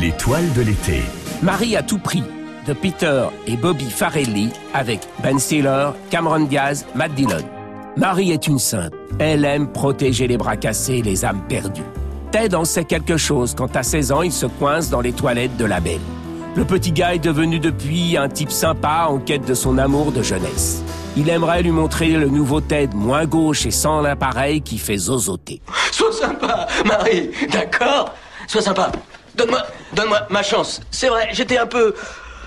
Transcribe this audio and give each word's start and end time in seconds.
L'étoile 0.00 0.52
de 0.54 0.62
l'été. 0.62 1.02
Marie 1.40 1.76
à 1.76 1.82
tout 1.84 1.98
prix 1.98 2.24
de 2.66 2.72
Peter 2.72 3.26
et 3.46 3.56
Bobby 3.56 3.88
Farelli 3.88 4.50
avec 4.72 4.98
Ben 5.22 5.38
Stiller, 5.38 5.90
Cameron 6.10 6.40
Diaz, 6.40 6.84
Matt 6.96 7.14
Dillon. 7.14 7.44
Marie 7.96 8.32
est 8.32 8.48
une 8.48 8.58
sainte. 8.58 8.92
Elle 9.20 9.44
aime 9.44 9.68
protéger 9.68 10.26
les 10.26 10.36
bras 10.36 10.56
cassés 10.56 10.94
et 10.94 11.02
les 11.02 11.24
âmes 11.24 11.42
perdues. 11.48 11.84
Ted 12.32 12.56
en 12.56 12.64
sait 12.64 12.82
quelque 12.82 13.16
chose 13.16 13.54
quand 13.56 13.76
à 13.76 13.84
16 13.84 14.10
ans 14.10 14.22
il 14.22 14.32
se 14.32 14.46
coince 14.46 14.90
dans 14.90 15.00
les 15.00 15.12
toilettes 15.12 15.56
de 15.56 15.64
la 15.64 15.78
belle. 15.78 16.00
Le 16.56 16.64
petit 16.64 16.90
gars 16.90 17.14
est 17.14 17.20
devenu 17.20 17.60
depuis 17.60 18.16
un 18.16 18.28
type 18.28 18.50
sympa 18.50 19.06
en 19.08 19.18
quête 19.18 19.46
de 19.46 19.54
son 19.54 19.78
amour 19.78 20.10
de 20.10 20.22
jeunesse. 20.22 20.82
Il 21.16 21.28
aimerait 21.28 21.62
lui 21.62 21.70
montrer 21.70 22.08
le 22.08 22.26
nouveau 22.26 22.60
Ted 22.60 22.96
moins 22.96 23.26
gauche 23.26 23.64
et 23.64 23.70
sans 23.70 24.00
l'appareil 24.00 24.60
qui 24.60 24.78
fait 24.78 24.96
zozoter. 24.96 25.60
Sois 25.92 26.10
sympa, 26.10 26.66
Marie, 26.84 27.30
d'accord? 27.52 28.12
Sois 28.48 28.62
sympa. 28.62 28.90
Donne-moi, 29.36 29.62
donne-moi 29.94 30.20
ma 30.30 30.42
chance. 30.42 30.80
C'est 30.90 31.08
vrai, 31.08 31.28
j'étais 31.32 31.58
un 31.58 31.66
peu, 31.66 31.94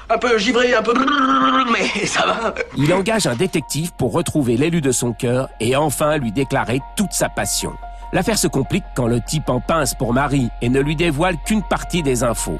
un 0.09 0.17
peu 0.17 0.37
givré, 0.37 0.73
un 0.73 0.81
peu, 0.81 0.93
mais 1.71 2.05
ça 2.05 2.25
va. 2.25 2.53
Il 2.77 2.93
engage 2.93 3.27
un 3.27 3.35
détective 3.35 3.91
pour 3.97 4.13
retrouver 4.13 4.57
l'élu 4.57 4.81
de 4.81 4.91
son 4.91 5.13
cœur 5.13 5.49
et 5.59 5.75
enfin 5.75 6.17
lui 6.17 6.31
déclarer 6.31 6.79
toute 6.95 7.11
sa 7.11 7.29
passion. 7.29 7.73
L'affaire 8.13 8.37
se 8.37 8.47
complique 8.47 8.85
quand 8.95 9.07
le 9.07 9.19
type 9.19 9.49
en 9.49 9.59
pince 9.59 9.93
pour 9.93 10.13
Marie 10.13 10.49
et 10.61 10.69
ne 10.69 10.79
lui 10.79 10.95
dévoile 10.95 11.35
qu'une 11.45 11.63
partie 11.63 12.03
des 12.03 12.23
infos. 12.23 12.59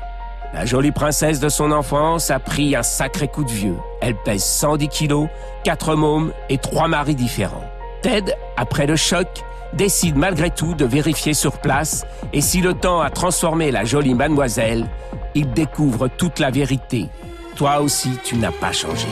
La 0.54 0.66
jolie 0.66 0.92
princesse 0.92 1.40
de 1.40 1.50
son 1.50 1.72
enfance 1.72 2.32
a 2.32 2.40
pris 2.40 2.76
un 2.76 2.84
sacré 2.84 3.28
coup 3.28 3.44
de 3.44 3.52
vieux. 3.52 3.78
Elle 4.02 4.16
pèse 4.16 4.44
110 4.44 4.88
kilos, 4.90 5.28
quatre 5.64 5.96
mômes 5.96 6.32
et 6.50 6.58
trois 6.58 6.88
maris 6.88 7.16
différents. 7.16 7.64
Ted, 8.02 8.34
après 8.56 8.88
le 8.88 8.96
choc, 8.96 9.28
décide 9.74 10.18
malgré 10.18 10.50
tout 10.50 10.74
de 10.74 10.86
vérifier 10.86 11.34
sur 11.34 11.60
place 11.60 12.06
et 12.34 12.42
si 12.42 12.62
le 12.62 12.74
temps 12.74 13.02
a 13.02 13.10
transformé 13.10 13.72
la 13.72 13.86
jolie 13.86 14.14
mademoiselle, 14.14 14.88
il 15.36 15.52
découvre 15.52 16.08
toute 16.08 16.40
la 16.40 16.52
vérité. 16.52 17.08
Toi 17.56 17.82
aussi, 17.82 18.12
tu 18.24 18.38
n'as 18.38 18.52
pas 18.52 18.72
changé. 18.72 19.08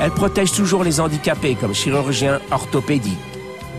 Elle 0.00 0.10
protège 0.10 0.52
toujours 0.52 0.82
les 0.82 1.00
handicapés 1.00 1.54
comme 1.54 1.74
chirurgien 1.74 2.40
orthopédique. 2.50 3.18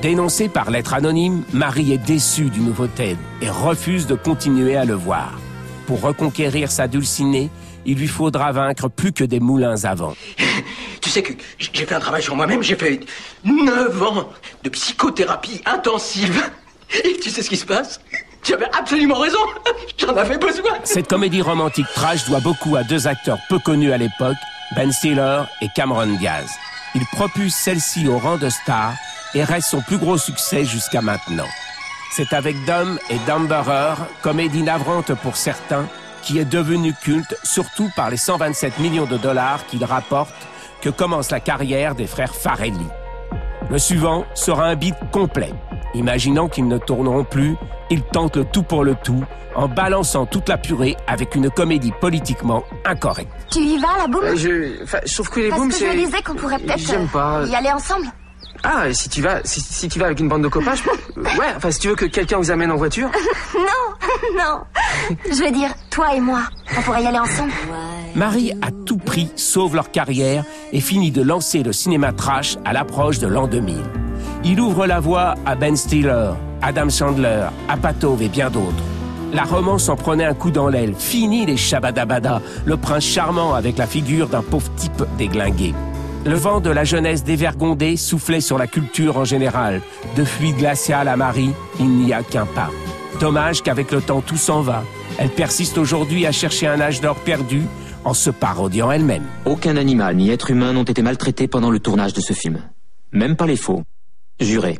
Dénoncée 0.02 0.50
par 0.50 0.70
lettre 0.70 0.94
anonyme, 0.94 1.44
Marie 1.54 1.94
est 1.94 1.98
déçue 1.98 2.50
du 2.50 2.60
nouveau 2.60 2.88
Ted 2.88 3.18
et 3.42 3.50
refuse 3.50 4.08
de 4.08 4.16
continuer 4.16 4.76
à 4.76 4.86
le 4.86 4.94
voir. 4.94 5.40
Pour 5.88 6.02
reconquérir 6.02 6.72
sa 6.72 6.88
dulcinée, 6.88 7.50
il 7.86 7.98
lui 7.98 8.08
faudra 8.08 8.52
vaincre 8.52 8.88
plus 8.90 9.12
que 9.12 9.24
des 9.24 9.40
moulins 9.40 9.84
à 9.84 9.96
vent. 9.96 10.16
Tu 11.02 11.10
sais 11.10 11.22
que 11.22 11.34
j'ai 11.60 11.86
fait 11.86 11.94
un 11.94 12.00
travail 12.00 12.24
sur 12.24 12.34
moi-même, 12.34 12.64
j'ai 12.64 12.78
fait 12.78 13.02
9 13.44 14.04
ans 14.04 14.30
de 14.64 14.70
psychothérapie 14.70 15.62
intensive. 15.66 16.42
Et 17.04 17.20
tu 17.20 17.30
sais 17.30 17.42
ce 17.42 17.50
qui 17.50 17.58
se 17.58 17.66
passe? 17.66 18.00
Tu 18.42 18.54
avais 18.54 18.70
absolument 18.78 19.20
raison, 19.20 19.40
j'en 19.98 20.16
avais 20.16 20.38
besoin. 20.38 20.72
Cette 20.86 21.10
comédie 21.10 21.42
romantique 21.42 21.88
trash 21.94 22.26
doit 22.30 22.40
beaucoup 22.40 22.78
à 22.78 22.84
deux 22.84 23.06
acteurs 23.06 23.40
peu 23.50 23.60
connus 23.60 23.92
à 23.92 23.98
l'époque, 23.98 24.38
Ben 24.78 24.94
Stiller 24.94 25.42
et 25.62 25.68
Cameron 25.76 26.08
Diaz. 26.08 26.50
Il 26.96 27.06
propulse 27.08 27.56
celle-ci 27.56 28.08
au 28.08 28.18
rang 28.18 28.38
de 28.38 28.50
star 28.50 28.94
et 29.34 29.44
reste 29.44 29.70
son 29.70 29.82
plus 29.82 29.98
gros 29.98 30.18
succès 30.18 30.64
jusqu'à 30.64 31.02
maintenant. 31.02 31.48
C'est 32.16 32.34
avec 32.34 32.56
Dom 32.66 33.00
et 33.10 33.18
Dumberer, 33.26 33.96
comédie 34.22 34.62
navrante 34.62 35.14
pour 35.16 35.36
certains, 35.36 35.86
qui 36.22 36.38
est 36.38 36.46
devenue 36.46 36.94
culte 37.02 37.36
surtout 37.44 37.90
par 37.96 38.10
les 38.10 38.18
127 38.18 38.80
millions 38.80 39.06
de 39.06 39.18
dollars 39.18 39.66
qu'il 39.66 39.84
rapporte 39.84 40.34
que 40.82 40.90
commence 40.90 41.32
la 41.32 41.40
carrière 41.40 41.96
des 41.96 42.06
frères 42.08 42.36
Farelli. 42.36 42.86
Le 43.70 43.80
suivant 43.80 44.26
sera 44.36 44.66
un 44.66 44.76
beat 44.76 44.96
complet. 45.12 45.54
Imaginant 45.96 46.50
qu'ils 46.50 46.68
ne 46.68 46.78
tourneront 46.78 47.24
plus, 47.24 47.56
ils 47.90 48.04
tentent 48.04 48.38
le 48.38 48.46
tout 48.46 48.64
pour 48.64 48.84
le 48.84 48.96
tout 48.96 49.24
en 49.56 49.68
balançant 49.68 50.26
toute 50.26 50.50
la 50.50 50.58
purée 50.58 50.96
avec 51.08 51.36
une 51.36 51.50
comédie 51.50 51.94
politiquement 52.00 52.64
incorrecte. 52.86 53.32
Tu 53.52 53.60
y 53.60 53.78
vas, 53.80 53.98
la 54.00 54.08
boum 54.08 54.24
Euh, 54.24 54.36
je, 54.36 54.84
enfin, 54.84 55.00
trouve 55.14 55.30
que 55.30 55.40
les 55.40 55.50
Parce 55.50 55.62
booms, 55.62 55.70
que 55.72 55.78
je 55.78 55.86
me 55.86 55.90
c'est. 55.92 55.98
disais 55.98 56.22
qu'on 56.24 56.36
pourrait 56.36 56.58
peut-être 56.60 56.80
J'aime 56.80 57.08
pas. 57.08 57.40
euh, 57.42 57.48
y 57.48 57.56
aller 57.56 57.72
ensemble. 57.72 58.06
Ah, 58.64 58.88
et 58.88 58.94
si 58.94 59.10
tu 59.10 59.22
vas, 59.22 59.42
si, 59.44 59.60
si 59.60 59.90
tu 59.90 60.00
vas 60.00 60.06
avec 60.06 60.20
une 60.20 60.30
bande 60.30 60.42
de 60.42 60.48
copains, 60.48 60.74
je... 60.76 61.20
ouais. 61.20 61.54
Enfin, 61.56 61.70
si 61.70 61.80
tu 61.80 61.90
veux 61.90 61.96
que 61.96 62.06
quelqu'un 62.06 62.38
vous 62.38 62.50
amène 62.52 62.72
en 62.72 62.78
voiture. 62.78 63.10
Non, 63.56 64.38
non. 64.38 64.62
Je 65.30 65.44
veux 65.44 65.52
dire, 65.52 65.70
toi 65.90 66.16
et 66.16 66.20
moi, 66.20 66.42
on 66.78 66.82
pourrait 66.82 67.04
y 67.04 67.08
aller 67.08 67.20
ensemble. 67.20 67.52
Marie, 68.16 68.52
à 68.62 68.72
tout 68.86 68.98
prix, 68.98 69.30
sauve 69.36 69.76
leur 69.76 69.92
carrière 69.92 70.44
et 70.72 70.82
finit 70.82 71.12
de 71.12 71.22
lancer 71.22 71.62
le 71.62 71.72
cinéma 71.72 72.12
trash 72.14 72.58
à 72.66 72.74
l'approche 72.74 73.20
de 73.20 73.28
l'an 73.28 73.48
2000. 73.48 73.78
Il 74.44 74.60
ouvre 74.60 74.88
la 74.88 75.00
voie 75.00 75.36
à 75.46 75.56
Ben 75.56 75.76
Stiller, 75.76 76.32
Adam 76.62 76.90
Sandler, 76.90 77.46
Apatow 77.70 78.18
et 78.22 78.28
bien 78.28 78.50
d'autres. 78.50 78.84
La 79.34 79.44
romance 79.44 79.90
en 79.90 79.96
prenait 79.96 80.26
un 80.26 80.34
coup 80.34 80.52
dans 80.52 80.68
l'aile. 80.68 80.94
Fini 80.98 81.46
les 81.46 81.58
shabadabada, 81.58 82.42
le 82.66 82.78
prince 82.78 83.04
charmant 83.04 83.54
avec 83.54 83.78
la 83.78 83.88
figure 83.88 84.28
d'un 84.28 84.44
pauvre 84.44 84.70
type 84.76 85.04
déglingué. 85.18 85.74
Le 86.26 86.36
vent 86.36 86.62
de 86.62 86.70
la 86.70 86.86
jeunesse 86.86 87.26
dévergondée 87.26 87.98
soufflait 87.98 88.40
sur 88.40 88.58
la 88.58 88.66
culture 88.66 89.18
en 89.18 89.26
général. 89.26 89.82
De 90.16 90.24
fluide 90.24 90.56
glacial 90.56 91.10
à 91.10 91.18
Marie, 91.18 91.52
il 91.80 91.90
n'y 91.90 92.14
a 92.14 92.24
qu'un 92.24 92.46
pas. 92.46 92.70
Dommage 93.20 93.62
qu'avec 93.62 93.92
le 93.92 94.02
temps 94.02 94.22
tout 94.22 94.38
s'en 94.38 94.62
va. 94.62 94.84
Elle 95.18 95.30
persiste 95.30 95.78
aujourd'hui 95.78 96.26
à 96.26 96.32
chercher 96.32 96.68
un 96.68 96.80
âge 96.80 97.02
d'or 97.02 97.18
perdu 97.18 97.64
en 98.06 98.14
se 98.14 98.30
parodiant 98.30 98.90
elle-même. 98.90 99.26
Aucun 99.46 99.76
animal 99.76 100.16
ni 100.16 100.30
être 100.30 100.50
humain 100.50 100.72
n'ont 100.72 100.84
été 100.84 101.02
maltraités 101.02 101.50
pendant 101.50 101.70
le 101.70 101.80
tournage 101.80 102.14
de 102.14 102.22
ce 102.22 102.32
film. 102.32 102.62
Même 103.12 103.36
pas 103.36 103.46
les 103.46 103.58
faux. 103.58 103.84
Juré. 104.40 104.80